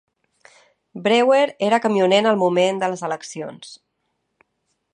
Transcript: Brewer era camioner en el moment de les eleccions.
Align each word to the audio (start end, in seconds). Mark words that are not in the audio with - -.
Brewer 1.07 1.51
era 1.67 1.81
camioner 1.83 2.19
en 2.23 2.29
el 2.31 2.39
moment 2.45 2.79
de 2.85 2.89
les 2.95 3.05
eleccions. 3.09 3.77